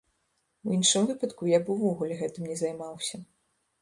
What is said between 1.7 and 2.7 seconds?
увогуле гэтым не